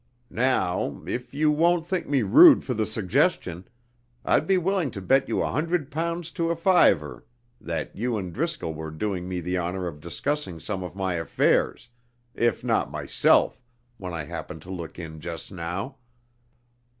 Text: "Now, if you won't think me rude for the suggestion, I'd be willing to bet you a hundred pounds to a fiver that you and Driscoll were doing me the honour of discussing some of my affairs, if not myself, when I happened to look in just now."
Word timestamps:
"Now, 0.31 1.03
if 1.05 1.31
you 1.31 1.51
won't 1.51 1.85
think 1.85 2.07
me 2.07 2.23
rude 2.23 2.63
for 2.63 2.73
the 2.73 2.87
suggestion, 2.87 3.67
I'd 4.25 4.47
be 4.47 4.57
willing 4.57 4.89
to 4.97 4.99
bet 4.99 5.27
you 5.29 5.43
a 5.43 5.51
hundred 5.51 5.91
pounds 5.91 6.31
to 6.31 6.49
a 6.49 6.55
fiver 6.55 7.23
that 7.63 7.95
you 7.95 8.17
and 8.17 8.33
Driscoll 8.33 8.73
were 8.73 8.89
doing 8.89 9.29
me 9.29 9.41
the 9.41 9.59
honour 9.59 9.85
of 9.85 9.99
discussing 10.01 10.59
some 10.59 10.81
of 10.81 10.95
my 10.95 11.13
affairs, 11.13 11.87
if 12.33 12.63
not 12.63 12.89
myself, 12.91 13.61
when 13.97 14.11
I 14.11 14.23
happened 14.23 14.63
to 14.63 14.71
look 14.71 14.97
in 14.97 15.19
just 15.19 15.51
now." 15.51 15.97